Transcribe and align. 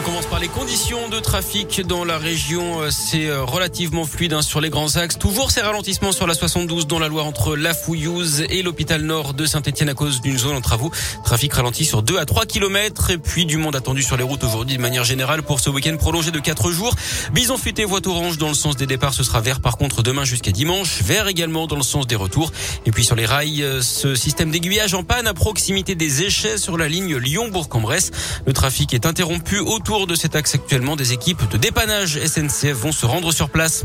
On 0.00 0.02
commence 0.02 0.26
par 0.26 0.38
les 0.38 0.48
conditions 0.48 1.10
de 1.10 1.20
trafic 1.20 1.82
dans 1.86 2.06
la 2.06 2.16
région. 2.16 2.90
C'est 2.90 3.26
euh, 3.26 3.44
relativement 3.44 4.06
fluide 4.06 4.32
hein, 4.32 4.40
sur 4.40 4.62
les 4.62 4.70
grands 4.70 4.96
axes. 4.96 5.18
Toujours 5.18 5.50
ces 5.50 5.60
ralentissements 5.60 6.12
sur 6.12 6.26
la 6.26 6.32
72 6.32 6.86
dans 6.86 6.98
la 6.98 7.08
Loire 7.08 7.26
entre 7.26 7.54
La 7.54 7.74
Fouillouse 7.74 8.46
et 8.48 8.62
l'hôpital 8.62 9.02
nord 9.02 9.34
de 9.34 9.44
Saint-Etienne 9.44 9.90
à 9.90 9.94
cause 9.94 10.22
d'une 10.22 10.38
zone 10.38 10.56
en 10.56 10.62
travaux. 10.62 10.90
Trafic 11.22 11.52
ralenti 11.52 11.84
sur 11.84 12.02
2 12.02 12.16
à 12.16 12.24
3 12.24 12.46
kilomètres 12.46 13.10
et 13.10 13.18
puis 13.18 13.44
du 13.44 13.58
monde 13.58 13.76
attendu 13.76 14.02
sur 14.02 14.16
les 14.16 14.22
routes 14.22 14.42
aujourd'hui 14.42 14.78
de 14.78 14.80
manière 14.80 15.04
générale 15.04 15.42
pour 15.42 15.60
ce 15.60 15.68
week-end 15.68 15.94
prolongé 15.98 16.30
de 16.30 16.38
4 16.38 16.70
jours. 16.70 16.94
Bison 17.34 17.58
futé, 17.58 17.84
voie 17.84 18.00
orange 18.06 18.38
dans 18.38 18.48
le 18.48 18.54
sens 18.54 18.76
des 18.76 18.86
départs, 18.86 19.12
ce 19.12 19.22
sera 19.22 19.42
vert 19.42 19.60
par 19.60 19.76
contre 19.76 20.02
demain 20.02 20.24
jusqu'à 20.24 20.50
dimanche. 20.52 21.02
Vert 21.02 21.28
également 21.28 21.66
dans 21.66 21.76
le 21.76 21.82
sens 21.82 22.06
des 22.06 22.16
retours. 22.16 22.52
Et 22.86 22.90
puis 22.90 23.04
sur 23.04 23.16
les 23.16 23.26
rails, 23.26 23.62
euh, 23.62 23.82
ce 23.82 24.14
système 24.14 24.50
d'aiguillage 24.50 24.94
en 24.94 25.02
panne 25.02 25.26
à 25.26 25.34
proximité 25.34 25.94
des 25.94 26.22
échets 26.22 26.56
sur 26.56 26.78
la 26.78 26.88
ligne 26.88 27.18
Lyon-Bourg-en-Bresse. 27.18 28.12
Le 28.46 28.54
trafic 28.54 28.94
est 28.94 29.04
interrompu 29.04 29.58
autour 29.58 29.89
de 29.90 30.14
cet 30.14 30.36
axe 30.36 30.54
actuellement. 30.54 30.94
Des 30.94 31.12
équipes 31.12 31.50
de 31.50 31.58
dépannage 31.58 32.16
SNCF 32.24 32.74
vont 32.74 32.92
se 32.92 33.06
rendre 33.06 33.32
sur 33.32 33.50
place. 33.50 33.84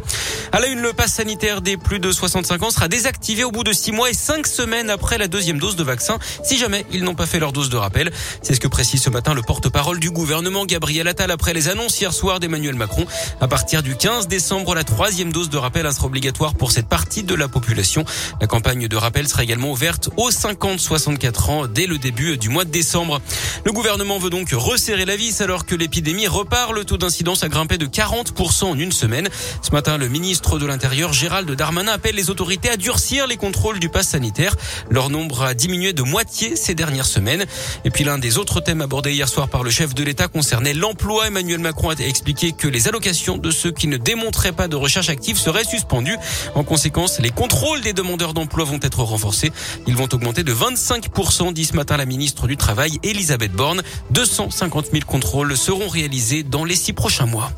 À 0.52 0.60
la 0.60 0.68
une, 0.68 0.80
le 0.80 0.94
pass 0.94 1.14
sanitaire 1.14 1.62
des 1.62 1.78
plus 1.78 1.98
de 1.98 2.12
65 2.12 2.62
ans 2.62 2.70
sera 2.70 2.88
désactivé 2.88 3.44
au 3.44 3.50
bout 3.50 3.64
de 3.64 3.74
6 3.74 3.92
mois 3.92 4.12
et 4.12 4.14
5 4.14 4.46
semaines 4.46 4.92
après 4.92 5.18
la 5.18 5.28
deuxième 5.28 5.58
dose 5.58 5.76
de 5.76 5.84
vaccin, 5.84 6.20
si 6.44 6.60
jamais 6.60 6.86
ils 6.92 7.04
n'ont 7.04 7.16
pas 7.16 7.26
fait 7.26 7.40
leur 7.40 7.52
dose 7.52 7.72
de 7.72 7.78
rappel. 7.78 8.12
C'est 8.44 8.54
ce 8.54 8.60
que 8.60 8.68
précise 8.68 9.02
ce 9.02 9.10
matin 9.10 9.34
le 9.34 9.42
porte-parole 9.42 10.00
du 10.00 10.12
gouvernement 10.12 10.68
Gabriel 10.68 11.08
Attal 11.08 11.32
après 11.32 11.54
les 11.54 11.70
annonces 11.70 12.00
hier 12.00 12.14
soir 12.14 12.40
d'Emmanuel 12.40 12.76
Macron. 12.76 13.08
À 13.42 13.48
partir 13.48 13.82
du 13.82 13.96
15 13.96 14.28
décembre, 14.28 14.76
la 14.76 14.84
troisième 14.84 15.34
dose 15.34 15.50
de 15.50 15.58
rappel 15.58 15.92
sera 15.92 16.06
obligatoire 16.06 16.54
pour 16.54 16.72
cette 16.72 16.88
partie 16.88 17.24
de 17.24 17.34
la 17.34 17.48
population. 17.48 18.06
La 18.40 18.46
campagne 18.46 18.88
de 18.88 18.96
rappel 18.96 19.28
sera 19.28 19.44
également 19.44 19.72
ouverte 19.72 20.10
aux 20.18 20.30
50-64 20.30 21.50
ans 21.50 21.68
dès 21.68 21.88
le 21.88 21.98
début 21.98 22.38
du 22.38 22.50
mois 22.50 22.64
de 22.64 22.70
décembre. 22.70 23.22
Le 23.66 23.72
gouvernement 23.72 24.20
veut 24.20 24.30
donc 24.30 24.50
resserrer 24.52 25.06
la 25.06 25.16
vis 25.16 25.42
alors 25.42 25.66
que 25.66 25.74
l'épidémie 25.86 26.26
repart. 26.26 26.74
Le 26.74 26.84
taux 26.84 26.98
d'incidence 26.98 27.44
a 27.44 27.48
grimpé 27.48 27.78
de 27.78 27.86
40% 27.86 28.64
en 28.64 28.80
une 28.80 28.92
semaine. 28.92 29.30
Ce 29.62 29.70
matin, 29.70 30.00
le 30.00 30.08
ministre 30.08 30.58
de 30.58 30.66
l'Intérieur, 30.66 31.14
Gérald 31.14 31.52
Darmanin, 31.52 31.92
appelle 31.92 32.16
les 32.16 32.32
autorités 32.32 32.72
à 32.72 32.76
durcir 32.76 33.28
les 33.28 33.38
contrôles 33.38 33.78
du 33.78 33.88
pass 33.88 34.08
sanitaire. 34.08 34.56
Leur 34.90 35.12
nombre 35.12 35.44
a 35.44 35.54
diminué 35.54 35.94
de 35.94 36.02
moitié 36.02 36.56
ces 36.56 36.74
dernières 36.74 37.06
semaines. 37.06 37.46
Et 37.84 37.92
puis 37.92 38.04
l'un 38.04 38.18
des 38.18 38.40
autres 38.40 38.62
thèmes 38.62 38.82
abordés 38.82 39.14
hier 39.14 39.30
soir 39.30 39.48
par 39.48 39.62
le 39.62 39.70
chef 39.70 39.94
de 39.94 40.04
l'État 40.04 40.28
concernait 40.28 40.74
l'emploi. 40.74 41.28
Emmanuel 41.28 41.60
Macron 41.60 41.90
a 41.90 41.94
expliqué 42.00 42.52
que 42.52 42.68
les 42.68 42.88
allocations 42.88 43.38
de 43.38 43.52
ceux 43.52 43.72
qui 43.72 43.86
ne 43.86 43.98
démontraient 43.98 44.54
pas 44.54 44.68
de 44.68 44.76
recherche 44.76 45.10
active 45.10 45.38
seraient 45.38 45.66
suspendues. 45.66 46.18
En 46.56 46.64
conséquence, 46.64 47.20
les 47.20 47.30
contrôles 47.30 47.82
des 47.82 47.94
demandeurs 47.94 48.34
d'emploi 48.34 48.66
vont 48.66 48.80
être 48.82 49.04
renforcés. 49.04 49.52
Ils 49.86 49.96
vont 49.96 50.10
augmenter 50.12 50.42
de 50.42 50.52
25%, 50.52 51.54
dit 51.54 51.66
ce 51.66 51.76
matin 51.76 51.96
la 51.96 52.08
ministre 52.08 52.48
du 52.48 52.58
Travail, 52.58 52.98
Elisabeth 53.04 53.52
Borne. 53.52 53.84
250 54.10 54.88
000 54.92 55.04
contrôles 55.06 55.56
seront 55.56 55.75
réalisés 55.84 56.44
dans 56.44 56.64
les 56.64 56.76
six 56.76 56.94
prochains 56.94 57.26
mois. 57.26 57.52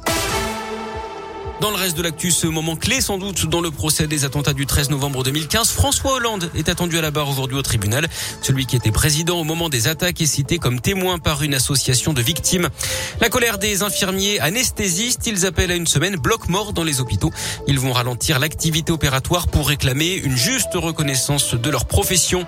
Dans 1.59 1.71
le 1.71 1.75
reste 1.75 1.97
de 1.97 2.03
l'actu, 2.03 2.29
ce 2.29 2.45
moment 2.45 2.75
clé 2.75 3.01
sans 3.01 3.17
doute 3.17 3.47
dans 3.47 3.61
le 3.61 3.71
procès 3.71 4.05
des 4.05 4.25
attentats 4.25 4.53
du 4.53 4.67
13 4.67 4.91
novembre 4.91 5.23
2015, 5.23 5.71
François 5.71 6.13
Hollande 6.13 6.51
est 6.53 6.69
attendu 6.69 6.99
à 6.99 7.01
la 7.01 7.09
barre 7.09 7.27
aujourd'hui 7.29 7.57
au 7.57 7.63
tribunal. 7.63 8.07
Celui 8.43 8.67
qui 8.67 8.75
était 8.75 8.91
président 8.91 9.39
au 9.39 9.43
moment 9.43 9.67
des 9.67 9.87
attaques 9.87 10.21
est 10.21 10.27
cité 10.27 10.59
comme 10.59 10.79
témoin 10.79 11.17
par 11.17 11.41
une 11.41 11.55
association 11.55 12.13
de 12.13 12.21
victimes. 12.21 12.69
La 13.21 13.29
colère 13.29 13.57
des 13.57 13.81
infirmiers 13.81 14.39
anesthésistes, 14.39 15.25
ils 15.25 15.47
appellent 15.47 15.71
à 15.71 15.75
une 15.75 15.87
semaine 15.87 16.15
bloc 16.17 16.47
mort 16.47 16.73
dans 16.73 16.83
les 16.83 17.01
hôpitaux. 17.01 17.31
Ils 17.67 17.79
vont 17.79 17.91
ralentir 17.91 18.37
l'activité 18.37 18.91
opératoire 18.91 19.47
pour 19.47 19.67
réclamer 19.67 20.13
une 20.13 20.37
juste 20.37 20.75
reconnaissance 20.75 21.55
de 21.55 21.69
leur 21.71 21.85
profession. 21.85 22.45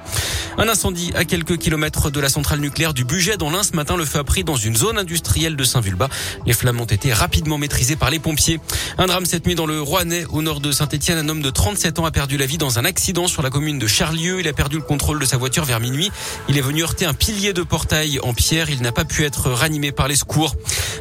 Un 0.59 0.69
incendie 0.69 1.11
à 1.15 1.25
quelques 1.25 1.57
kilomètres 1.57 2.11
de 2.11 2.19
la 2.19 2.29
centrale 2.29 2.59
nucléaire 2.59 2.93
du 2.93 3.05
budget 3.05 3.37
dans 3.37 3.49
l'Ain 3.49 3.63
ce 3.63 3.75
matin. 3.75 3.97
Le 3.97 4.05
feu 4.05 4.19
a 4.19 4.23
pris 4.23 4.43
dans 4.43 4.55
une 4.55 4.75
zone 4.75 4.99
industrielle 4.99 5.55
de 5.55 5.63
Saint-Vulbas. 5.63 6.09
Les 6.45 6.53
flammes 6.53 6.79
ont 6.79 6.85
été 6.85 7.11
rapidement 7.11 7.57
maîtrisées 7.57 7.95
par 7.95 8.11
les 8.11 8.19
pompiers. 8.19 8.59
Un 9.01 9.07
drame 9.07 9.25
cette 9.25 9.45
nuit 9.45 9.55
dans 9.55 9.65
le 9.65 9.81
Rouennais, 9.81 10.25
au 10.29 10.41
nord 10.41 10.59
de 10.59 10.73
Saint-Etienne. 10.73 11.17
Un 11.19 11.29
homme 11.29 11.41
de 11.41 11.49
37 11.49 11.99
ans 11.99 12.05
a 12.05 12.11
perdu 12.11 12.35
la 12.35 12.45
vie 12.45 12.57
dans 12.57 12.79
un 12.79 12.83
accident 12.83 13.29
sur 13.29 13.41
la 13.41 13.49
commune 13.49 13.79
de 13.79 13.87
Charlieu. 13.87 14.41
Il 14.41 14.47
a 14.49 14.51
perdu 14.51 14.75
le 14.75 14.81
contrôle 14.81 15.19
de 15.19 15.25
sa 15.25 15.37
voiture 15.37 15.63
vers 15.63 15.79
minuit. 15.79 16.11
Il 16.49 16.57
est 16.57 16.61
venu 16.61 16.83
heurter 16.83 17.05
un 17.05 17.13
pilier 17.13 17.53
de 17.53 17.63
portail 17.63 18.19
en 18.23 18.33
pierre. 18.33 18.69
Il 18.69 18.81
n'a 18.81 18.91
pas 18.91 19.05
pu 19.05 19.23
être 19.23 19.51
ranimé 19.51 19.93
par 19.93 20.09
les 20.09 20.17
secours. 20.17 20.53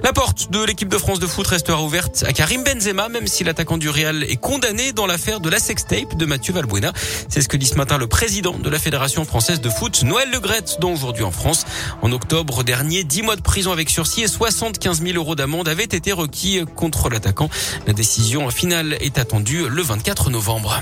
La 0.03 0.13
porte 0.13 0.51
de 0.51 0.63
l'équipe 0.65 0.89
de 0.89 0.99
France 0.99 1.19
de 1.19 1.27
foot 1.27 1.47
restera 1.47 1.83
ouverte 1.83 2.25
à 2.27 2.33
Karim 2.33 2.63
Benzema, 2.63 3.09
même 3.09 3.27
si 3.27 3.43
l'attaquant 3.43 3.79
du 3.79 3.89
Real 3.89 4.23
est 4.25 4.37
condamné 4.37 4.93
dans 4.93 5.07
l'affaire 5.07 5.41
de 5.41 5.51
la 5.51 5.59
sextape 5.59 6.17
de 6.17 6.25
Mathieu 6.25 6.53
Valbuena. 6.53 6.93
C'est 7.29 7.43
ce 7.43 7.49
que 7.49 7.57
dit 7.57 7.67
ce 7.67 7.75
matin 7.75 7.99
le 7.99 8.07
président 8.07 8.57
de 8.57 8.71
la 8.71 8.79
Fédération 8.79 9.25
française 9.25 9.61
de 9.61 9.69
foot, 9.69 10.05
Noël 10.05 10.31
Legrette, 10.31 10.79
dont 10.81 10.93
aujourd'hui 10.93 11.25
en 11.25 11.33
France. 11.33 11.65
En 12.03 12.13
octobre 12.13 12.63
dernier, 12.63 13.05
10 13.05 13.23
mois 13.23 13.37
de 13.37 13.43
prison 13.43 13.73
avec 13.73 13.91
sursis 13.91 14.23
et 14.23 14.29
75 14.29 15.03
000 15.03 15.17
euros 15.17 15.35
d'amende 15.35 15.69
avaient 15.69 15.85
été 15.85 16.13
requis 16.13 16.65
contre 16.77 17.09
l'attaquant. 17.09 17.51
La 17.87 17.93
décision 17.93 18.49
finale 18.51 18.97
est 19.01 19.19
attendue 19.19 19.69
le 19.69 19.83
24 19.83 20.31
novembre. 20.31 20.81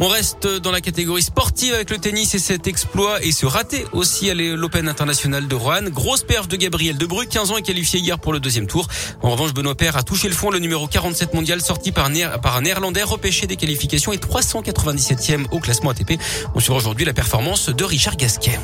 On 0.00 0.08
reste 0.08 0.46
dans 0.46 0.72
la 0.72 0.80
catégorie 0.80 1.22
sportive 1.22 1.72
avec 1.72 1.88
le 1.90 1.98
tennis 1.98 2.34
et 2.34 2.38
cet 2.40 2.66
exploit 2.66 3.22
et 3.22 3.30
ce 3.30 3.46
raté 3.46 3.86
aussi 3.92 4.28
à 4.28 4.34
l'Open 4.34 4.88
international 4.88 5.46
de 5.46 5.54
Rouen. 5.54 5.84
Grosse 5.88 6.24
perf 6.24 6.48
de 6.48 6.56
Gabriel 6.56 6.98
Debrue, 6.98 7.26
15 7.26 7.52
ans 7.52 7.56
et 7.56 7.62
qualifié 7.62 8.00
hier 8.00 8.18
pour 8.18 8.32
le 8.32 8.40
deuxième 8.40 8.66
tour. 8.66 8.88
En 9.22 9.30
revanche, 9.30 9.54
Benoît 9.54 9.76
Paire 9.76 9.96
a 9.96 10.02
touché 10.02 10.28
le 10.28 10.34
fond, 10.34 10.50
le 10.50 10.58
numéro 10.58 10.88
47 10.88 11.34
mondial 11.34 11.60
sorti 11.60 11.92
par, 11.92 12.10
par 12.42 12.56
un 12.56 12.62
néerlandais 12.62 13.04
repêché 13.04 13.46
des 13.46 13.56
qualifications 13.56 14.12
et 14.12 14.18
397e 14.18 15.46
au 15.52 15.60
classement 15.60 15.90
ATP. 15.90 16.20
On 16.54 16.60
suivra 16.60 16.78
aujourd'hui 16.78 17.04
la 17.04 17.14
performance 17.14 17.68
de 17.68 17.84
Richard 17.84 18.16
Gasquet. 18.16 18.58